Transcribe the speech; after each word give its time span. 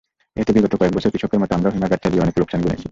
এতে 0.37 0.51
বিগত 0.55 0.73
কয়েক 0.75 0.93
বছর 0.95 1.11
কৃষকের 1.13 1.39
মতো 1.41 1.51
আমরাও 1.55 1.73
হিমাগার 1.73 2.01
চালিয়ে 2.03 2.23
অনেক 2.23 2.35
লোকসান 2.39 2.59
গুনেছি। 2.61 2.79